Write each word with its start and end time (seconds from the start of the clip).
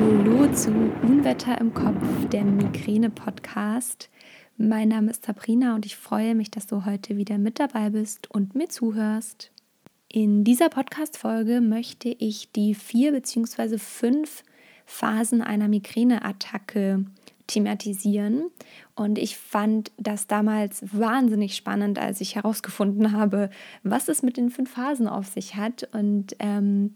Hallo 0.00 0.50
zu 0.54 0.70
Unwetter 1.02 1.60
im 1.60 1.74
Kopf, 1.74 2.02
der 2.32 2.42
Migräne-Podcast. 2.42 4.08
Mein 4.56 4.88
Name 4.88 5.10
ist 5.10 5.26
Sabrina 5.26 5.74
und 5.74 5.84
ich 5.84 5.94
freue 5.94 6.34
mich, 6.34 6.50
dass 6.50 6.66
du 6.66 6.86
heute 6.86 7.18
wieder 7.18 7.36
mit 7.36 7.60
dabei 7.60 7.90
bist 7.90 8.30
und 8.30 8.54
mir 8.54 8.70
zuhörst. 8.70 9.52
In 10.08 10.42
dieser 10.42 10.70
Podcast-Folge 10.70 11.60
möchte 11.60 12.08
ich 12.08 12.50
die 12.50 12.74
vier 12.74 13.12
bzw. 13.12 13.76
fünf 13.76 14.42
Phasen 14.86 15.42
einer 15.42 15.68
Migräneattacke 15.68 17.04
thematisieren. 17.46 18.44
Und 18.94 19.18
ich 19.18 19.36
fand 19.36 19.92
das 19.98 20.26
damals 20.26 20.82
wahnsinnig 20.98 21.56
spannend, 21.56 21.98
als 21.98 22.22
ich 22.22 22.36
herausgefunden 22.36 23.12
habe, 23.12 23.50
was 23.82 24.08
es 24.08 24.22
mit 24.22 24.38
den 24.38 24.48
fünf 24.48 24.70
Phasen 24.70 25.08
auf 25.08 25.26
sich 25.26 25.56
hat. 25.56 25.86
Und 25.92 26.36
ähm, 26.38 26.94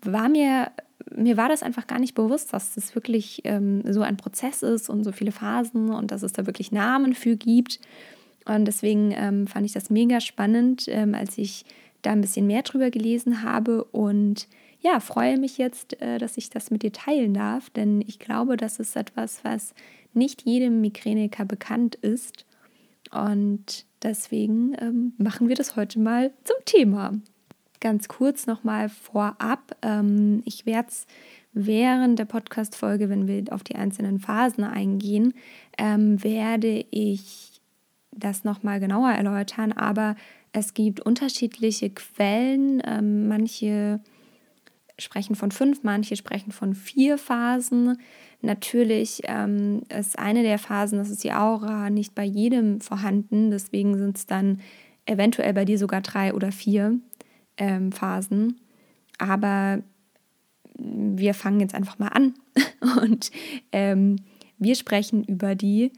war 0.00 0.30
mir, 0.30 0.72
mir 1.14 1.36
war 1.36 1.48
das 1.48 1.62
einfach 1.62 1.86
gar 1.86 1.98
nicht 1.98 2.14
bewusst, 2.14 2.52
dass 2.52 2.74
das 2.74 2.94
wirklich 2.94 3.42
ähm, 3.44 3.82
so 3.90 4.02
ein 4.02 4.16
Prozess 4.16 4.62
ist 4.62 4.88
und 4.88 5.04
so 5.04 5.12
viele 5.12 5.32
Phasen 5.32 5.90
und 5.90 6.10
dass 6.10 6.22
es 6.22 6.32
da 6.32 6.46
wirklich 6.46 6.72
Namen 6.72 7.14
für 7.14 7.36
gibt. 7.36 7.80
Und 8.44 8.64
deswegen 8.64 9.12
ähm, 9.12 9.46
fand 9.46 9.66
ich 9.66 9.72
das 9.72 9.90
mega 9.90 10.20
spannend, 10.20 10.86
ähm, 10.88 11.14
als 11.14 11.38
ich 11.38 11.64
da 12.02 12.12
ein 12.12 12.20
bisschen 12.20 12.46
mehr 12.46 12.62
drüber 12.62 12.90
gelesen 12.90 13.42
habe 13.42 13.84
und 13.84 14.48
ja, 14.80 15.00
freue 15.00 15.38
mich 15.38 15.58
jetzt, 15.58 16.00
äh, 16.00 16.18
dass 16.18 16.36
ich 16.36 16.50
das 16.50 16.70
mit 16.70 16.82
dir 16.82 16.92
teilen 16.92 17.34
darf, 17.34 17.68
denn 17.70 18.00
ich 18.06 18.18
glaube, 18.18 18.56
das 18.56 18.78
ist 18.78 18.96
etwas, 18.96 19.44
was 19.44 19.74
nicht 20.14 20.42
jedem 20.42 20.80
Migräniker 20.80 21.44
bekannt 21.44 21.96
ist. 21.96 22.46
Und 23.10 23.86
deswegen 24.02 24.76
ähm, 24.80 25.14
machen 25.18 25.48
wir 25.48 25.56
das 25.56 25.76
heute 25.76 25.98
mal 25.98 26.32
zum 26.44 26.56
Thema. 26.64 27.12
Ganz 27.80 28.08
kurz 28.08 28.46
nochmal 28.46 28.88
vorab. 28.88 29.76
Ähm, 29.82 30.42
ich 30.44 30.66
werde 30.66 30.88
es 30.88 31.06
während 31.52 32.18
der 32.18 32.24
Podcast-Folge, 32.24 33.08
wenn 33.08 33.26
wir 33.28 33.44
auf 33.50 33.62
die 33.62 33.76
einzelnen 33.76 34.18
Phasen 34.18 34.64
eingehen, 34.64 35.34
ähm, 35.78 36.22
werde 36.22 36.84
ich 36.90 37.60
das 38.10 38.44
nochmal 38.44 38.80
genauer 38.80 39.10
erläutern. 39.10 39.72
Aber 39.72 40.16
es 40.52 40.74
gibt 40.74 41.00
unterschiedliche 41.00 41.90
Quellen. 41.90 42.82
Ähm, 42.84 43.28
manche 43.28 44.00
sprechen 44.98 45.36
von 45.36 45.52
fünf, 45.52 45.84
manche 45.84 46.16
sprechen 46.16 46.50
von 46.50 46.74
vier 46.74 47.18
Phasen. 47.18 47.98
Natürlich 48.40 49.22
ähm, 49.24 49.82
ist 49.96 50.18
eine 50.18 50.42
der 50.42 50.58
Phasen, 50.58 50.98
das 50.98 51.10
ist 51.10 51.24
die 51.24 51.32
Aura, 51.32 51.90
nicht 51.90 52.14
bei 52.14 52.24
jedem 52.24 52.80
vorhanden. 52.80 53.50
Deswegen 53.50 53.96
sind 53.96 54.16
es 54.16 54.26
dann 54.26 54.60
eventuell 55.06 55.54
bei 55.54 55.64
dir 55.64 55.78
sogar 55.78 56.00
drei 56.00 56.34
oder 56.34 56.52
vier 56.52 56.98
ähm, 57.58 57.92
Phasen. 57.92 58.60
Aber 59.18 59.82
wir 60.78 61.34
fangen 61.34 61.60
jetzt 61.60 61.74
einfach 61.74 61.98
mal 61.98 62.08
an 62.08 62.34
und 63.02 63.30
ähm, 63.72 64.16
wir 64.58 64.74
sprechen 64.74 65.24
über 65.24 65.54
die 65.54 65.92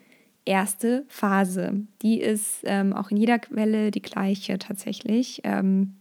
erste 0.44 1.04
Phase. 1.08 1.86
Die 2.02 2.20
ist 2.20 2.60
ähm, 2.64 2.92
auch 2.92 3.10
in 3.10 3.16
jeder 3.16 3.38
Quelle 3.38 3.90
die 3.90 4.02
gleiche 4.02 4.58
tatsächlich. 4.58 5.40
Ähm, 5.44 5.96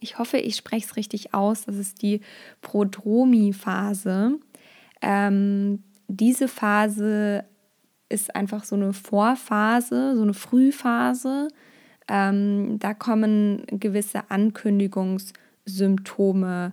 ich 0.00 0.18
hoffe, 0.18 0.38
ich 0.38 0.56
spreche 0.56 0.86
es 0.86 0.96
richtig 0.96 1.34
aus. 1.34 1.64
Das 1.64 1.76
ist 1.76 2.02
die 2.02 2.20
Prodromi-Phase. 2.62 4.38
Ähm, 5.02 5.82
diese 6.08 6.48
Phase 6.48 7.44
ist 8.08 8.34
einfach 8.34 8.64
so 8.64 8.76
eine 8.76 8.92
Vorphase, 8.92 10.16
so 10.16 10.22
eine 10.22 10.34
Frühphase. 10.34 11.48
Ähm, 12.10 12.78
da 12.80 12.92
kommen 12.92 13.64
gewisse 13.68 14.30
Ankündigungssymptome 14.30 16.72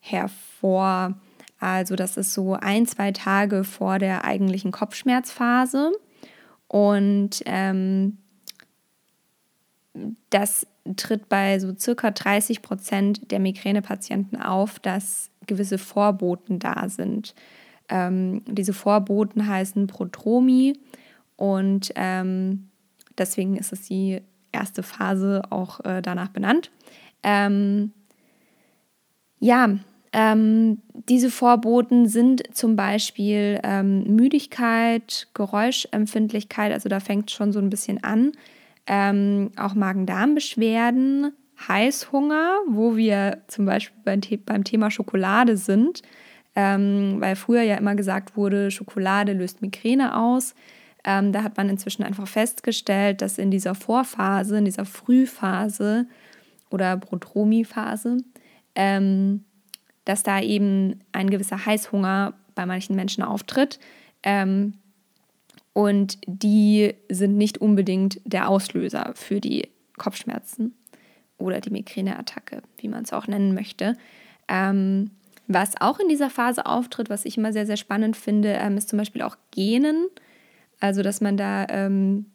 hervor. 0.00 1.14
Also 1.60 1.94
das 1.94 2.16
ist 2.16 2.32
so 2.32 2.54
ein, 2.54 2.86
zwei 2.86 3.12
Tage 3.12 3.64
vor 3.64 3.98
der 3.98 4.24
eigentlichen 4.24 4.72
Kopfschmerzphase. 4.72 5.92
Und 6.68 7.42
ähm, 7.44 8.16
das 10.30 10.66
tritt 10.96 11.28
bei 11.28 11.58
so 11.58 11.76
circa 11.76 12.10
30 12.10 12.62
Prozent 12.62 13.30
der 13.30 13.40
Migränepatienten 13.40 14.40
auf, 14.40 14.78
dass 14.78 15.28
gewisse 15.46 15.76
Vorboten 15.76 16.58
da 16.58 16.88
sind. 16.88 17.34
Ähm, 17.90 18.40
diese 18.46 18.72
Vorboten 18.72 19.46
heißen 19.46 19.86
Prodromi 19.86 20.78
und 21.36 21.92
ähm, 21.94 22.70
deswegen 23.16 23.56
ist 23.56 23.72
es 23.72 23.82
die 23.82 24.20
erste 24.52 24.82
Phase 24.82 25.42
auch 25.50 25.84
äh, 25.84 26.02
danach 26.02 26.28
benannt. 26.28 26.70
Ähm, 27.22 27.92
ja, 29.40 29.70
ähm, 30.12 30.78
diese 31.08 31.30
Vorboten 31.30 32.08
sind 32.08 32.42
zum 32.56 32.76
Beispiel 32.76 33.60
ähm, 33.62 34.04
Müdigkeit, 34.16 35.28
Geräuschempfindlichkeit, 35.34 36.72
also 36.72 36.88
da 36.88 37.00
fängt 37.00 37.30
schon 37.30 37.52
so 37.52 37.58
ein 37.58 37.70
bisschen 37.70 38.02
an 38.02 38.32
ähm, 38.88 39.50
auch 39.56 39.74
Magen-Darm-Beschwerden, 39.74 41.32
Heißhunger, 41.68 42.60
wo 42.68 42.96
wir 42.96 43.42
zum 43.46 43.66
Beispiel 43.66 44.00
beim, 44.04 44.22
The 44.22 44.36
beim 44.38 44.64
Thema 44.64 44.90
Schokolade 44.90 45.56
sind, 45.56 46.02
ähm, 46.56 47.16
weil 47.18 47.36
früher 47.36 47.62
ja 47.62 47.76
immer 47.76 47.94
gesagt 47.94 48.36
wurde, 48.36 48.70
Schokolade 48.70 49.32
löst 49.32 49.60
Migräne 49.60 50.16
aus. 50.16 50.54
Ähm, 51.10 51.32
da 51.32 51.42
hat 51.42 51.56
man 51.56 51.70
inzwischen 51.70 52.02
einfach 52.02 52.28
festgestellt, 52.28 53.22
dass 53.22 53.38
in 53.38 53.50
dieser 53.50 53.74
Vorphase, 53.74 54.58
in 54.58 54.66
dieser 54.66 54.84
Frühphase 54.84 56.06
oder 56.70 56.98
Prodromi-Phase, 56.98 58.18
ähm, 58.74 59.42
dass 60.04 60.22
da 60.22 60.38
eben 60.42 61.00
ein 61.12 61.30
gewisser 61.30 61.64
Heißhunger 61.64 62.34
bei 62.54 62.66
manchen 62.66 62.94
Menschen 62.94 63.24
auftritt. 63.24 63.80
Ähm, 64.22 64.74
und 65.72 66.18
die 66.26 66.92
sind 67.08 67.38
nicht 67.38 67.56
unbedingt 67.56 68.20
der 68.26 68.50
Auslöser 68.50 69.12
für 69.14 69.40
die 69.40 69.66
Kopfschmerzen 69.96 70.74
oder 71.38 71.62
die 71.62 71.70
Migräneattacke, 71.70 72.60
wie 72.76 72.88
man 72.88 73.04
es 73.04 73.14
auch 73.14 73.28
nennen 73.28 73.54
möchte. 73.54 73.96
Ähm, 74.46 75.12
was 75.46 75.80
auch 75.80 76.00
in 76.00 76.10
dieser 76.10 76.28
Phase 76.28 76.66
auftritt, 76.66 77.08
was 77.08 77.24
ich 77.24 77.38
immer 77.38 77.54
sehr, 77.54 77.64
sehr 77.64 77.78
spannend 77.78 78.14
finde, 78.14 78.50
ähm, 78.50 78.76
ist 78.76 78.90
zum 78.90 78.98
Beispiel 78.98 79.22
auch 79.22 79.38
Genen. 79.52 80.08
Also, 80.80 81.02
dass 81.02 81.20
man 81.20 81.36
da 81.36 81.66
ähm, 81.68 82.26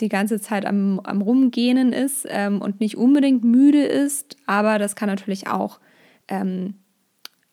die 0.00 0.08
ganze 0.08 0.40
Zeit 0.40 0.66
am, 0.66 1.00
am 1.00 1.22
Rumgähnen 1.22 1.92
ist 1.92 2.26
ähm, 2.28 2.60
und 2.60 2.80
nicht 2.80 2.96
unbedingt 2.96 3.44
müde 3.44 3.82
ist, 3.82 4.36
aber 4.46 4.78
das 4.78 4.94
kann 4.94 5.08
natürlich 5.08 5.48
auch 5.48 5.80
ähm, 6.28 6.74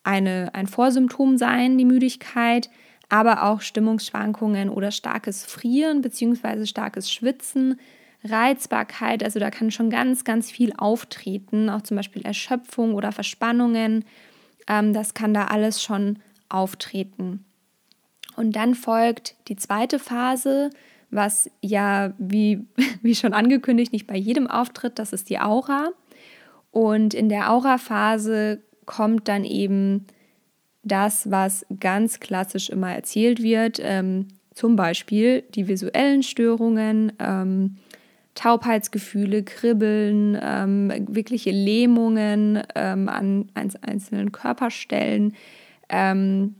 eine, 0.03 0.53
ein 0.53 0.67
Vorsymptom 0.67 1.37
sein, 1.37 1.77
die 1.77 1.85
Müdigkeit 1.85 2.69
aber 3.09 3.43
auch 3.43 3.61
Stimmungsschwankungen 3.61 4.69
oder 4.69 4.91
starkes 4.91 5.45
Frieren 5.45 6.01
bzw. 6.01 6.65
starkes 6.65 7.11
Schwitzen, 7.11 7.79
Reizbarkeit, 8.23 9.23
also 9.23 9.39
da 9.39 9.51
kann 9.51 9.69
schon 9.69 9.91
ganz, 9.91 10.23
ganz 10.23 10.49
viel 10.49 10.73
auftreten, 10.75 11.69
auch 11.69 11.83
zum 11.83 11.97
Beispiel 11.97 12.23
Erschöpfung 12.23 12.95
oder 12.95 13.11
Verspannungen, 13.11 14.03
ähm, 14.67 14.93
das 14.93 15.13
kann 15.13 15.33
da 15.33 15.45
alles 15.45 15.83
schon 15.83 16.19
auftreten. 16.49 17.44
Und 18.35 18.55
dann 18.55 18.75
folgt 18.75 19.35
die 19.47 19.55
zweite 19.55 19.99
Phase, 19.99 20.69
was 21.11 21.49
ja, 21.61 22.13
wie, 22.17 22.65
wie 23.01 23.15
schon 23.15 23.33
angekündigt, 23.33 23.93
nicht 23.93 24.07
bei 24.07 24.17
jedem 24.17 24.47
auftritt, 24.47 24.99
das 24.99 25.13
ist 25.13 25.29
die 25.29 25.39
Aura. 25.39 25.89
Und 26.71 27.13
in 27.13 27.29
der 27.29 27.51
Aura-Phase 27.51 28.59
kommt 28.85 29.27
dann 29.27 29.45
eben 29.45 30.05
das, 30.83 31.31
was 31.31 31.65
ganz 31.79 32.19
klassisch 32.19 32.69
immer 32.69 32.93
erzählt 32.93 33.41
wird, 33.41 33.79
ähm, 33.81 34.27
zum 34.53 34.75
Beispiel 34.75 35.41
die 35.41 35.67
visuellen 35.67 36.21
Störungen, 36.23 37.11
ähm, 37.19 37.77
Taubheitsgefühle, 38.35 39.43
Kribbeln, 39.43 40.37
ähm, 40.41 40.91
wirkliche 41.07 41.51
Lähmungen 41.51 42.61
ähm, 42.75 43.09
an 43.09 43.49
einzelnen 43.53 44.31
Körperstellen. 44.31 45.33
Ähm, 45.89 46.55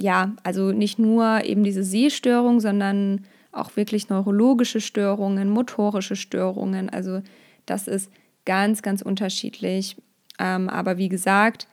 ja, 0.00 0.32
also 0.42 0.72
nicht 0.72 0.98
nur 0.98 1.44
eben 1.44 1.62
diese 1.62 1.84
Sehstörung, 1.84 2.60
sondern 2.60 3.26
auch 3.52 3.76
wirklich 3.76 4.08
neurologische 4.08 4.80
Störungen, 4.80 5.50
motorische 5.50 6.16
Störungen. 6.16 6.88
Also 6.88 7.22
das 7.66 7.88
ist 7.88 8.10
ganz, 8.44 8.82
ganz 8.82 9.02
unterschiedlich. 9.02 9.96
Ähm, 10.38 10.68
aber 10.68 10.96
wie 10.96 11.08
gesagt, 11.08 11.66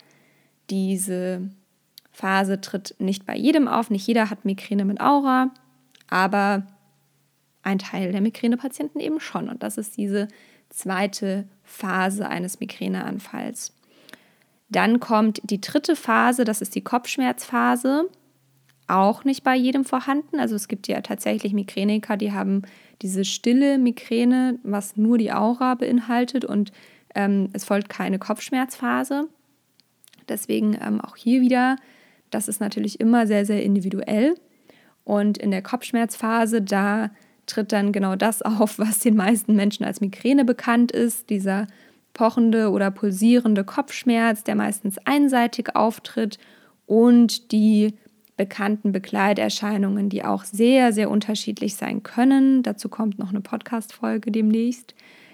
diese 0.70 1.50
Phase 2.12 2.60
tritt 2.60 2.96
nicht 3.00 3.26
bei 3.26 3.36
jedem 3.36 3.68
auf, 3.68 3.90
nicht 3.90 4.08
jeder 4.08 4.30
hat 4.30 4.44
Migräne 4.44 4.86
mit 4.86 5.00
Aura, 5.00 5.52
aber 6.10 6.68
ein 7.64 7.80
Teil 7.80 8.12
der 8.12 8.22
Migränepatienten 8.22 9.00
eben 9.00 9.20
schon. 9.20 9.50
Und 9.50 9.64
das 9.64 9.78
ist 9.78 9.98
diese 9.98 10.28
zweite 10.70 11.48
Phase 11.64 12.28
eines 12.28 12.60
Migräneanfalls. 12.60 13.74
Dann 14.70 15.00
kommt 15.00 15.40
die 15.44 15.62
dritte 15.62 15.96
Phase, 15.96 16.44
das 16.44 16.62
ist 16.62 16.76
die 16.76 16.84
Kopfschmerzphase. 16.84 18.10
Auch 18.88 19.24
nicht 19.24 19.44
bei 19.44 19.56
jedem 19.56 19.84
vorhanden. 19.84 20.40
Also 20.40 20.56
es 20.56 20.68
gibt 20.68 20.88
ja 20.88 21.02
tatsächlich 21.02 21.54
Migräniker, 21.54 22.18
die 22.18 22.32
haben 22.32 22.62
diese 23.02 23.26
stille 23.26 23.78
Migräne, 23.78 24.60
was 24.64 24.96
nur 24.98 25.18
die 25.18 25.32
Aura 25.32 25.76
beinhaltet 25.76 26.46
und 26.46 26.72
ähm, 27.16 27.50
es 27.54 27.66
folgt 27.66 27.90
keine 27.90 28.18
Kopfschmerzphase. 28.18 29.28
Deswegen 30.30 30.78
ähm, 30.82 31.02
auch 31.02 31.16
hier 31.16 31.42
wieder 31.42 31.78
das 32.30 32.48
ist 32.48 32.60
natürlich 32.60 33.00
immer 33.00 33.28
sehr, 33.28 33.46
sehr 33.46 33.64
individuell. 33.64 34.36
Und 35.04 35.38
in 35.38 35.52
der 35.52 35.62
Kopfschmerzphase, 35.62 36.62
da 36.62 37.12
tritt 37.46 37.72
dann 37.72 37.92
genau 37.92 38.16
das 38.16 38.42
auf, 38.42 38.80
was 38.80 39.00
den 39.00 39.16
meisten 39.16 39.56
Menschen 39.56 39.86
als 39.86 40.02
Migräne 40.02 40.46
bekannt 40.46 40.92
ist, 40.92 41.30
dieser 41.30 41.68
pochende 42.14 42.72
oder 42.72 42.92
pulsierende 42.92 43.64
Kopfschmerz, 43.64 44.44
der 44.44 44.56
meistens 44.56 44.98
einseitig 45.06 45.76
auftritt 45.76 46.40
und 46.86 47.52
die 47.52 47.94
bekannten 48.38 48.92
Begleiterscheinungen, 48.92 50.10
die 50.10 50.24
auch 50.24 50.44
sehr, 50.44 50.94
sehr 50.94 51.10
unterschiedlich 51.10 51.76
sein 51.76 52.04
können. 52.04 52.64
Dazu 52.64 52.88
kommt 52.88 53.20
noch 53.20 53.30
eine 53.30 53.42
Podcast-Folge 53.42 54.32
demnächst, 54.32 54.94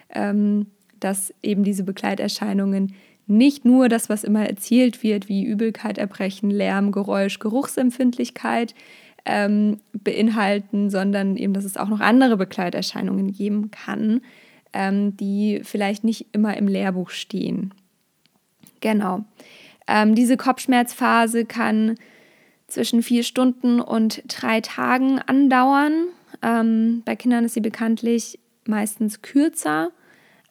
ähm, 0.10 0.68
dass 1.00 1.34
eben 1.44 1.64
diese 1.64 1.84
Begleiterscheinungen 1.84 2.96
nicht 3.28 3.66
nur 3.66 3.90
das, 3.90 4.10
was 4.10 4.24
immer 4.24 4.48
erzählt 4.48 5.04
wird, 5.04 5.30
wie 5.30 5.44
Übelkeit, 5.44 5.98
Erbrechen, 5.98 6.50
Lärm, 6.50 6.92
Geräusch, 6.92 7.40
Geruchsempfindlichkeit 7.40 8.74
ähm, 9.26 9.80
beinhalten, 9.94 10.90
sondern 10.90 11.38
eben, 11.38 11.54
dass 11.54 11.66
es 11.66 11.78
auch 11.78 11.88
noch 11.90 12.00
andere 12.00 12.38
Begleiterscheinungen 12.38 13.32
geben 13.32 13.72
kann, 13.72 14.22
ähm, 14.74 15.16
die 15.18 15.62
vielleicht 15.64 16.04
nicht 16.04 16.28
immer 16.32 16.58
im 16.58 16.68
Lehrbuch 16.68 17.10
stehen. 17.10 17.74
Genau. 18.82 19.24
Ähm, 19.88 20.16
diese 20.16 20.38
Kopfschmerzphase 20.38 21.46
kann 21.46 21.96
zwischen 22.74 23.04
vier 23.04 23.24
Stunden 23.24 23.80
und 23.80 24.24
drei 24.28 24.62
Tagen 24.62 25.20
andauern. 25.20 26.08
Ähm, 26.42 27.04
bei 27.06 27.16
Kindern 27.16 27.46
ist 27.46 27.54
sie 27.54 27.62
bekanntlich 27.62 28.40
meistens 28.66 29.22
kürzer, 29.22 29.92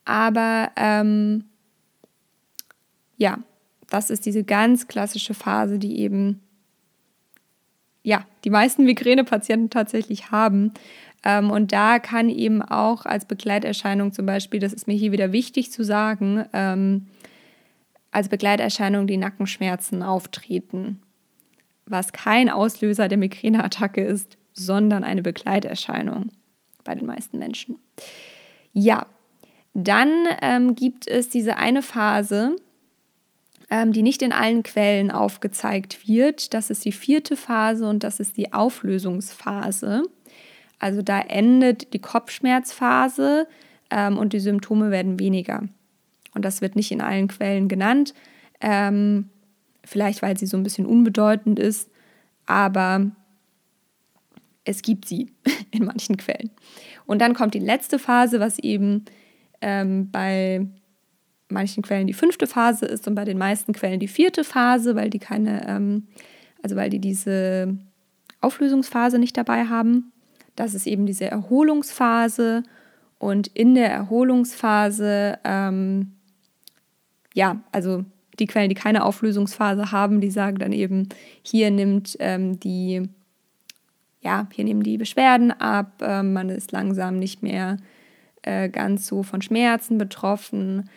aber 0.05 0.71
ähm, 0.77 1.45
ja, 3.17 3.39
das 3.91 4.11
ist 4.11 4.27
diese 4.27 4.45
ganz 4.45 4.89
klassische 4.89 5.35
Phase, 5.35 5.79
die 5.79 5.99
eben 5.99 6.41
ja, 8.03 8.25
die 8.45 8.51
meisten 8.51 8.85
Migränepatienten 8.85 9.71
tatsächlich 9.71 10.31
haben. 10.31 10.73
Ähm, 11.25 11.51
und 11.51 11.73
da 11.73 11.99
kann 11.99 12.29
eben 12.29 12.63
auch 12.63 13.07
als 13.07 13.27
Begleiterscheinung 13.27 14.13
zum 14.13 14.27
Beispiel, 14.27 14.61
das 14.61 14.73
ist 14.73 14.89
mir 14.89 14.95
hier 14.95 15.13
wieder 15.13 15.33
wichtig 15.33 15.71
zu 15.71 15.85
sagen, 15.85 16.45
ähm, 16.53 17.07
als 18.11 18.29
Begleiterscheinung 18.29 19.07
die 19.07 19.17
Nackenschmerzen 19.17 20.03
auftreten, 20.03 21.02
was 21.93 22.13
kein 22.13 22.51
Auslöser 22.51 23.09
der 23.09 23.19
Migräneattacke 23.19 24.03
ist, 24.03 24.37
sondern 24.53 25.05
eine 25.05 25.23
Begleiterscheinung 25.23 26.31
bei 26.85 26.95
den 26.95 27.07
meisten 27.07 27.39
Menschen. 27.39 27.79
Ja, 28.73 29.07
dann 29.75 30.27
ähm, 30.43 30.75
gibt 30.75 31.09
es 31.09 31.29
diese 31.29 31.57
eine 31.57 31.83
Phase, 31.83 32.57
ähm, 33.71 33.93
die 33.93 34.03
nicht 34.03 34.23
in 34.23 34.33
allen 34.33 34.63
Quellen 34.63 35.11
aufgezeigt 35.11 36.07
wird. 36.07 36.53
Das 36.53 36.71
ist 36.71 36.85
die 36.85 36.93
vierte 36.93 37.37
Phase 37.37 37.89
und 37.89 38.05
das 38.05 38.21
ist 38.21 38.37
die 38.37 38.53
Auflösungsphase. 38.53 40.03
Also 40.79 41.01
da 41.01 41.21
endet 41.21 41.95
die 41.95 42.01
Kopfschmerzphase 42.01 43.47
ähm, 43.91 44.19
und 44.19 44.33
die 44.33 44.41
Symptome 44.41 44.91
werden 44.91 45.19
weniger. 45.19 45.63
Und 46.35 46.45
das 46.45 46.61
wird 46.61 46.77
nicht 46.77 46.91
in 46.93 47.01
allen 47.01 47.29
Quellen 47.29 47.69
genannt. 47.69 48.15
Ähm, 48.61 49.31
vielleicht 49.85 50.23
weil 50.23 50.37
sie 50.37 50.47
so 50.47 50.57
ein 50.57 50.63
bisschen 50.63 50.87
unbedeutend 50.87 51.59
ist, 51.59 51.91
aber 52.47 53.11
es 54.65 54.83
gibt 54.83 55.07
sie 55.07 55.33
in 55.71 55.85
manchen 55.85 56.17
Quellen. 56.17 56.51
Und 57.07 57.21
dann 57.21 57.35
kommt 57.35 57.55
die 57.55 57.59
letzte 57.59 57.99
Phase, 57.99 58.41
was 58.41 58.59
eben 58.59 59.05
ähm, 59.61 60.11
bei 60.11 60.67
manchen 61.49 61.83
Quellen 61.83 62.07
die 62.07 62.15
fünfte 62.15 62.47
Phase 62.47 62.87
ist 62.87 63.07
und 63.07 63.15
bei 63.15 63.25
den 63.25 63.39
meisten 63.39 63.73
Quellen 63.73 64.01
die 64.01 64.09
vierte 64.09 64.45
Phase, 64.45 64.97
weil 64.97 65.11
die 65.11 65.19
keine, 65.19 65.69
ähm, 65.69 66.09
also 66.63 66.77
weil 66.77 66.91
die 66.91 67.01
diese 67.01 67.77
Auflösungsphase 68.41 69.19
nicht 69.19 69.37
dabei 69.37 69.67
haben. 69.67 70.13
Das 70.57 70.75
ist 70.75 70.87
eben 70.87 71.07
diese 71.07 71.31
Erholungsphase 71.31 72.63
und 73.19 73.49
in 73.49 73.75
der 73.75 73.91
Erholungsphase, 73.91 75.39
ähm, 75.45 76.13
ja, 77.35 77.63
also 77.71 78.05
die 78.39 78.47
Quellen, 78.47 78.69
die 78.69 78.75
keine 78.75 79.05
Auflösungsphase 79.05 79.93
haben, 79.93 80.21
die 80.21 80.31
sagen 80.31 80.59
dann 80.59 80.73
eben, 80.73 81.09
hier 81.43 81.71
nimmt 81.71 82.17
ähm, 82.21 82.59
die, 82.59 83.09
ja, 84.21 84.49
hier 84.53 84.65
nehmen 84.65 84.83
die 84.83 84.99
Beschwerden 84.99 85.51
ab, 85.51 86.01
äh, 86.01 86.23
man 86.23 86.49
ist 86.49 86.73
langsam 86.73 87.19
nicht 87.19 87.43
mehr 87.43 87.77
äh, 88.43 88.69
ganz 88.69 89.07
so 89.07 89.23
von 89.23 89.43
Schmerzen 89.43 89.99
betroffen, 89.99 90.89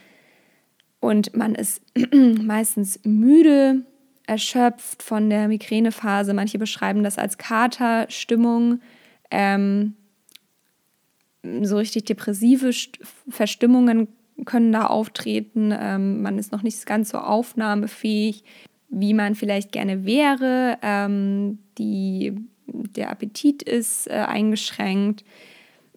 und 1.05 1.35
man 1.35 1.53
ist 1.53 1.83
meistens 2.41 2.99
müde, 3.03 3.83
erschöpft 4.25 5.03
von 5.03 5.29
der 5.29 5.47
Migränephase. 5.47 6.33
Manche 6.33 6.57
beschreiben 6.57 7.03
das 7.03 7.19
als 7.19 7.37
Katerstimmung. 7.37 8.81
Ähm, 9.29 9.93
so 11.61 11.77
richtig 11.77 12.05
depressive 12.05 12.71
Verstimmungen 13.29 14.07
können 14.43 14.71
da 14.71 14.87
auftreten. 14.87 15.73
Ähm, 15.77 16.21
man 16.21 16.37
ist 16.37 16.51
noch 16.51 16.63
nicht 16.63 16.85
ganz 16.85 17.09
so 17.09 17.19
aufnahmefähig, 17.19 18.43
wie 18.89 19.13
man 19.13 19.35
vielleicht 19.35 19.71
gerne 19.71 20.05
wäre. 20.05 20.77
Ähm, 20.81 21.59
die, 21.77 22.33
der 22.67 23.11
Appetit 23.11 23.63
ist 23.63 24.07
äh, 24.07 24.13
eingeschränkt. 24.13 25.23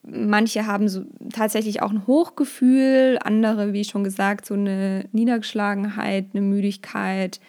Manche 0.02 0.67
haben 0.67 0.88
so 0.88 1.05
tatsächlich 1.32 1.82
auch 1.82 1.90
ein 1.90 2.06
Hochgefühl, 2.06 3.19
andere, 3.23 3.73
wie 3.73 3.85
schon 3.85 4.05
gesagt, 4.05 4.46
so 4.46 4.55
eine 4.55 5.05
Niedergeschlagenheit, 5.12 6.26
eine 6.32 6.43
Müdigkeit, 6.43 7.41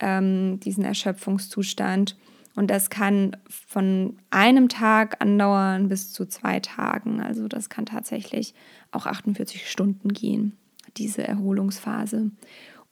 ähm, 0.00 0.60
diesen 0.60 0.84
Erschöpfungszustand. 0.84 2.16
Und 2.54 2.70
das 2.70 2.88
kann 2.88 3.36
von 3.48 4.16
einem 4.30 4.70
Tag 4.70 5.22
andauern 5.22 5.88
bis 5.88 6.12
zu 6.12 6.24
zwei 6.24 6.58
Tagen. 6.60 7.20
Also 7.20 7.48
das 7.48 7.68
kann 7.68 7.84
tatsächlich 7.84 8.54
auch 8.96 9.06
48 9.06 9.70
Stunden 9.70 10.12
gehen, 10.12 10.56
diese 10.96 11.26
Erholungsphase. 11.26 12.30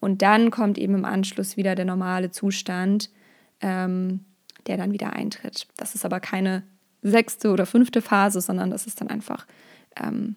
Und 0.00 0.22
dann 0.22 0.50
kommt 0.50 0.78
eben 0.78 0.94
im 0.94 1.04
Anschluss 1.04 1.56
wieder 1.56 1.74
der 1.74 1.86
normale 1.86 2.30
Zustand, 2.30 3.10
ähm, 3.60 4.24
der 4.66 4.76
dann 4.76 4.92
wieder 4.92 5.14
eintritt. 5.14 5.66
Das 5.76 5.94
ist 5.94 6.04
aber 6.04 6.20
keine 6.20 6.62
sechste 7.02 7.50
oder 7.50 7.66
fünfte 7.66 8.02
Phase, 8.02 8.40
sondern 8.40 8.70
das 8.70 8.86
ist 8.86 9.00
dann 9.00 9.08
einfach 9.08 9.46
ähm, 9.96 10.36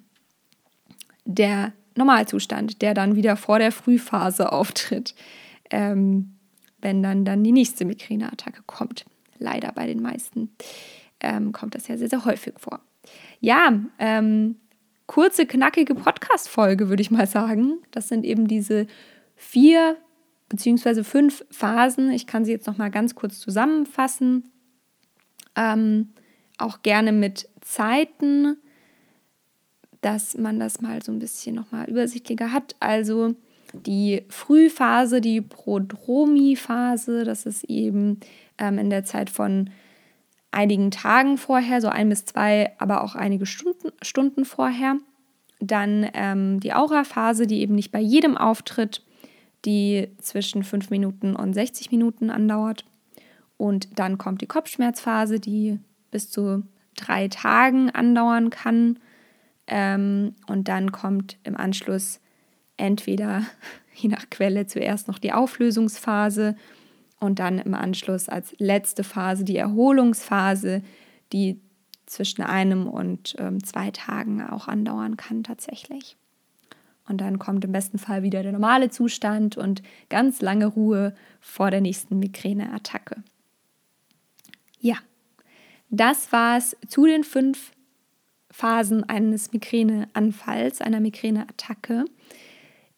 der 1.26 1.74
Normalzustand, 1.96 2.82
der 2.82 2.94
dann 2.94 3.16
wieder 3.16 3.36
vor 3.36 3.60
der 3.60 3.72
Frühphase 3.72 4.52
auftritt, 4.54 5.16
ähm, 5.70 6.38
wenn 6.80 7.04
dann, 7.04 7.26
dann 7.26 7.44
die 7.44 7.52
nächste 7.52 7.86
Migräneattacke 7.86 8.62
kommt. 8.66 9.06
Leider 9.40 9.72
bei 9.72 9.88
den 9.88 10.02
meisten 10.02 10.52
ähm, 11.20 11.52
kommt 11.52 11.76
das 11.76 11.88
ja 11.88 11.98
sehr, 11.98 12.10
sehr 12.10 12.26
häufig 12.26 12.54
vor. 12.58 12.80
Ja, 13.40 13.74
ähm, 14.00 14.56
kurze, 15.08 15.46
knackige 15.46 15.96
Podcast-Folge, 15.96 16.90
würde 16.90 17.02
ich 17.02 17.12
mal 17.12 17.28
sagen. 17.28 17.80
Das 17.92 18.08
sind 18.10 18.26
eben 18.26 18.48
diese 18.48 18.88
vier 19.36 19.98
beziehungsweise 20.50 21.04
fünf 21.04 21.46
Phasen. 21.50 22.12
Ich 22.12 22.28
kann 22.28 22.46
sie 22.46 22.52
jetzt 22.52 22.68
noch 22.68 22.78
mal 22.78 22.92
ganz 22.92 23.16
kurz 23.16 23.40
zusammenfassen. 23.40 24.52
Ähm, 25.56 26.10
auch 26.58 26.82
gerne 26.84 27.12
mit 27.12 27.50
Zeiten, 27.62 28.58
dass 30.02 30.38
man 30.38 30.60
das 30.60 30.82
mal 30.82 31.02
so 31.02 31.12
ein 31.12 31.20
bisschen 31.20 31.56
nochmal 31.56 31.90
übersichtlicher 31.90 32.52
hat. 32.52 32.76
Also 32.80 33.36
die 33.74 34.24
Frühphase, 34.30 35.22
die 35.22 35.42
Prodromi-Phase, 35.42 37.24
das 37.24 37.46
ist 37.46 37.64
eben 37.66 38.20
ähm, 38.58 38.78
in 38.78 38.90
der 38.90 39.04
Zeit 39.04 39.30
von 39.30 39.70
einigen 40.52 40.92
Tagen 40.92 41.38
vorher, 41.38 41.82
so 41.82 41.90
ein 41.90 42.10
bis 42.10 42.26
zwei, 42.26 42.74
aber 42.80 43.04
auch 43.04 43.16
einige 43.16 43.46
Stunden, 43.46 43.92
Stunden 44.02 44.46
vorher. 44.46 44.98
Dann 45.60 46.10
ähm, 46.14 46.60
die 46.60 46.74
Aura-Phase, 46.74 47.48
die 47.48 47.62
eben 47.62 47.76
nicht 47.76 47.92
bei 47.92 48.00
jedem 48.00 48.38
auftritt, 48.38 49.04
die 49.66 50.10
zwischen 50.20 50.64
5 50.64 50.90
Minuten 50.90 51.36
und 51.36 51.54
60 51.54 51.92
Minuten 51.92 52.30
andauert. 52.30 52.86
Und 53.58 54.00
dann 54.00 54.18
kommt 54.18 54.42
die 54.42 54.48
Kopfschmerzphase, 54.48 55.40
die 55.40 55.80
bis 56.12 56.30
zu 56.30 56.64
drei 56.96 57.28
Tagen 57.28 57.90
andauern 57.90 58.50
kann. 58.50 59.00
Ähm, 59.66 60.36
und 60.48 60.68
dann 60.68 60.92
kommt 60.92 61.38
im 61.44 61.58
Anschluss 61.58 62.20
entweder, 62.78 63.44
je 63.96 64.10
nach 64.10 64.30
Quelle, 64.30 64.68
zuerst 64.68 65.08
noch 65.08 65.20
die 65.20 65.34
Auflösungsphase 65.34 66.56
und 67.20 67.40
dann 67.40 67.60
im 67.60 67.74
Anschluss 67.74 68.30
als 68.30 68.56
letzte 68.60 69.04
Phase 69.04 69.44
die 69.44 69.58
Erholungsphase, 69.58 70.82
die 71.34 71.60
zwischen 72.06 72.42
einem 72.42 72.88
und 72.88 73.36
ähm, 73.38 73.64
zwei 73.64 73.92
Tagen 73.92 74.42
auch 74.42 74.68
andauern 74.68 75.18
kann 75.18 75.44
tatsächlich. 75.44 76.16
Und 77.08 77.22
dann 77.22 77.40
kommt 77.40 77.64
im 77.64 77.72
besten 77.72 77.98
Fall 77.98 78.24
wieder 78.24 78.44
der 78.44 78.52
normale 78.52 78.90
Zustand 78.90 79.58
und 79.58 79.82
ganz 80.10 80.42
lange 80.42 80.68
Ruhe 80.68 81.16
vor 81.40 81.72
der 81.72 81.82
nächsten 81.82 82.20
Migräneattacke. 82.20 83.24
Ja, 84.80 84.98
das 85.90 86.32
war 86.32 86.58
es 86.58 86.76
zu 86.88 87.06
den 87.06 87.24
fünf 87.24 87.72
Phasen 88.52 89.04
eines 89.04 89.54
Migräneanfalls, 89.54 90.82
einer 90.82 91.00
Migräneattacke. 91.00 92.06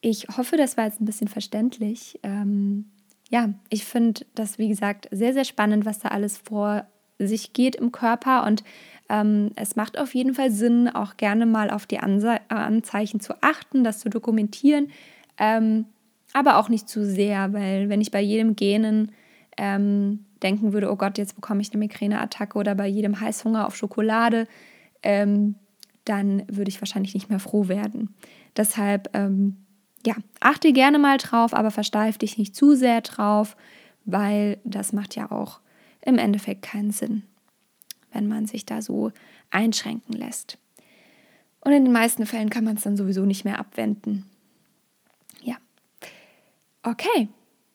Ich 0.00 0.26
hoffe, 0.36 0.56
das 0.56 0.76
war 0.76 0.86
jetzt 0.86 1.00
ein 1.00 1.04
bisschen 1.04 1.28
verständlich. 1.28 2.18
Ähm, 2.22 2.90
ja, 3.30 3.50
ich 3.68 3.84
finde 3.84 4.26
das, 4.34 4.58
wie 4.58 4.68
gesagt, 4.68 5.08
sehr, 5.10 5.32
sehr 5.32 5.44
spannend, 5.44 5.86
was 5.86 6.00
da 6.00 6.08
alles 6.08 6.36
vor 6.36 6.84
sich 7.18 7.52
geht 7.52 7.76
im 7.76 7.92
Körper 7.92 8.46
und 8.46 8.64
ähm, 9.08 9.50
es 9.56 9.76
macht 9.76 9.98
auf 9.98 10.14
jeden 10.14 10.34
Fall 10.34 10.50
Sinn, 10.50 10.88
auch 10.88 11.16
gerne 11.16 11.46
mal 11.46 11.70
auf 11.70 11.86
die 11.86 11.98
Anze 11.98 12.38
Anzeichen 12.48 13.20
zu 13.20 13.34
achten, 13.42 13.84
das 13.84 14.00
zu 14.00 14.08
dokumentieren, 14.08 14.90
ähm, 15.38 15.86
aber 16.32 16.58
auch 16.58 16.68
nicht 16.68 16.88
zu 16.88 17.04
sehr, 17.04 17.52
weil 17.52 17.88
wenn 17.88 18.00
ich 18.00 18.10
bei 18.10 18.20
jedem 18.20 18.56
Genen 18.56 19.12
ähm, 19.56 20.24
denken 20.42 20.72
würde, 20.72 20.90
oh 20.90 20.96
Gott, 20.96 21.18
jetzt 21.18 21.34
bekomme 21.34 21.60
ich 21.60 21.70
eine 21.70 21.78
Migräneattacke 21.78 22.58
oder 22.58 22.74
bei 22.74 22.86
jedem 22.86 23.20
Heißhunger 23.20 23.66
auf 23.66 23.76
Schokolade, 23.76 24.46
ähm, 25.02 25.56
dann 26.04 26.44
würde 26.48 26.70
ich 26.70 26.80
wahrscheinlich 26.80 27.14
nicht 27.14 27.28
mehr 27.28 27.40
froh 27.40 27.68
werden. 27.68 28.14
Deshalb, 28.56 29.10
ähm, 29.14 29.59
ja, 30.06 30.14
achte 30.40 30.72
gerne 30.72 30.98
mal 30.98 31.18
drauf, 31.18 31.54
aber 31.54 31.70
versteif 31.70 32.18
dich 32.18 32.38
nicht 32.38 32.54
zu 32.54 32.74
sehr 32.74 33.00
drauf, 33.00 33.56
weil 34.04 34.58
das 34.64 34.92
macht 34.92 35.14
ja 35.16 35.30
auch 35.30 35.60
im 36.02 36.18
Endeffekt 36.18 36.62
keinen 36.62 36.90
Sinn, 36.90 37.22
wenn 38.12 38.28
man 38.28 38.46
sich 38.46 38.64
da 38.64 38.80
so 38.80 39.12
einschränken 39.50 40.14
lässt. 40.14 40.58
Und 41.60 41.72
in 41.72 41.84
den 41.84 41.92
meisten 41.92 42.24
Fällen 42.24 42.48
kann 42.50 42.64
man 42.64 42.76
es 42.76 42.82
dann 42.82 42.96
sowieso 42.96 43.26
nicht 43.26 43.44
mehr 43.44 43.58
abwenden. 43.58 44.24
Ja. 45.42 45.56
Okay. 46.82 47.28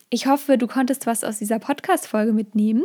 Ich 0.10 0.28
hoffe, 0.28 0.58
du 0.58 0.68
konntest 0.68 1.06
was 1.06 1.24
aus 1.24 1.38
dieser 1.38 1.60
Podcast-Folge 1.60 2.34
mitnehmen. 2.34 2.84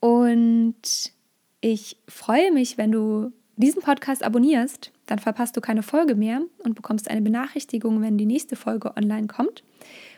Und 0.00 1.12
ich 1.60 1.96
freue 2.08 2.52
mich, 2.52 2.78
wenn 2.78 2.90
du 2.90 3.32
diesen 3.56 3.82
Podcast 3.82 4.22
abonnierst, 4.22 4.92
dann 5.08 5.18
verpasst 5.18 5.56
du 5.56 5.60
keine 5.62 5.82
Folge 5.82 6.14
mehr 6.14 6.42
und 6.58 6.74
bekommst 6.74 7.10
eine 7.10 7.22
Benachrichtigung, 7.22 8.02
wenn 8.02 8.18
die 8.18 8.26
nächste 8.26 8.56
Folge 8.56 8.94
online 8.96 9.26
kommt. 9.26 9.64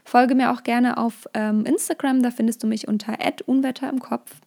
Folge 0.04 0.34
mir 0.34 0.52
auch 0.52 0.64
gerne 0.64 0.98
auf 0.98 1.28
ähm, 1.32 1.64
Instagram, 1.64 2.22
da 2.22 2.32
findest 2.32 2.62
du 2.62 2.66
mich 2.66 2.88
unter 2.88 3.16
unwetter 3.46 3.88
im 3.88 4.00
Kopf. 4.00 4.40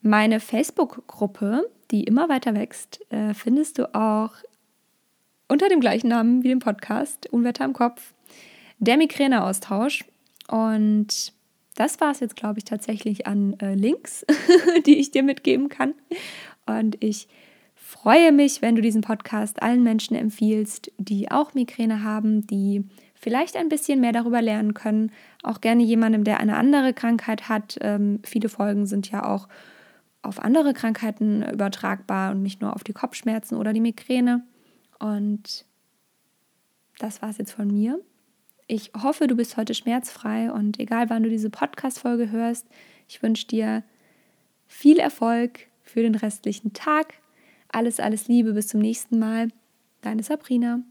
Meine 0.00 0.40
Facebook-Gruppe, 0.40 1.68
die 1.90 2.04
immer 2.04 2.28
weiter 2.30 2.54
wächst, 2.54 3.00
äh, 3.10 3.34
findest 3.34 3.78
du 3.78 3.94
auch 3.94 4.32
unter 5.48 5.68
dem 5.68 5.80
gleichen 5.80 6.08
Namen 6.08 6.42
wie 6.42 6.48
dem 6.48 6.58
Podcast, 6.60 7.30
Unwetter 7.30 7.66
im 7.66 7.74
Kopf, 7.74 8.14
der 8.78 8.96
Migräne-Austausch. 8.96 10.06
Und 10.48 11.34
das 11.74 12.00
war 12.00 12.12
es 12.12 12.20
jetzt, 12.20 12.36
glaube 12.36 12.58
ich, 12.58 12.64
tatsächlich 12.64 13.26
an 13.26 13.58
äh, 13.60 13.74
Links, 13.74 14.24
die 14.86 14.96
ich 14.96 15.10
dir 15.10 15.22
mitgeben 15.22 15.68
kann. 15.68 15.92
Und 16.64 16.96
ich 17.04 17.28
freue 18.04 18.32
mich, 18.32 18.60
wenn 18.60 18.76
du 18.76 18.82
diesen 18.82 19.00
Podcast 19.00 19.62
allen 19.62 19.82
Menschen 19.82 20.14
empfiehlst, 20.14 20.92
die 20.98 21.30
auch 21.30 21.54
Migräne 21.54 22.04
haben, 22.04 22.46
die 22.46 22.84
vielleicht 23.14 23.56
ein 23.56 23.70
bisschen 23.70 24.02
mehr 24.02 24.12
darüber 24.12 24.42
lernen 24.42 24.74
können. 24.74 25.10
Auch 25.42 25.62
gerne 25.62 25.82
jemandem, 25.82 26.22
der 26.22 26.38
eine 26.38 26.56
andere 26.56 26.92
Krankheit 26.92 27.48
hat. 27.48 27.78
Ähm, 27.80 28.20
viele 28.22 28.50
Folgen 28.50 28.84
sind 28.84 29.10
ja 29.10 29.24
auch 29.24 29.48
auf 30.20 30.38
andere 30.38 30.74
Krankheiten 30.74 31.42
übertragbar 31.50 32.32
und 32.32 32.42
nicht 32.42 32.60
nur 32.60 32.76
auf 32.76 32.84
die 32.84 32.92
Kopfschmerzen 32.92 33.56
oder 33.56 33.72
die 33.72 33.80
Migräne. 33.80 34.44
Und 34.98 35.64
das 36.98 37.22
war 37.22 37.30
es 37.30 37.38
jetzt 37.38 37.52
von 37.52 37.68
mir. 37.68 37.98
Ich 38.66 38.92
hoffe, 39.02 39.28
du 39.28 39.34
bist 39.34 39.56
heute 39.56 39.72
schmerzfrei 39.72 40.52
und 40.52 40.78
egal 40.78 41.08
wann 41.08 41.22
du 41.22 41.30
diese 41.30 41.48
Podcast-Folge 41.48 42.30
hörst, 42.30 42.66
ich 43.08 43.22
wünsche 43.22 43.46
dir 43.46 43.82
viel 44.66 44.98
Erfolg 44.98 45.68
für 45.84 46.02
den 46.02 46.16
restlichen 46.16 46.74
Tag. 46.74 47.14
Alles, 47.74 47.98
alles 47.98 48.28
Liebe, 48.28 48.52
bis 48.52 48.68
zum 48.68 48.78
nächsten 48.78 49.18
Mal. 49.18 49.48
Deine 50.00 50.22
Sabrina. 50.22 50.84